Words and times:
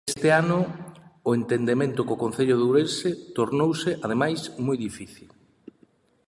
Este 0.13 0.27
ano 0.41 0.59
o 1.29 1.31
entendemento 1.39 1.99
co 2.07 2.21
concello 2.23 2.55
de 2.57 2.65
Ourense 2.67 3.09
tornouse, 3.37 3.91
ademais, 4.05 4.39
moi 4.65 4.77
difícil. 4.87 5.29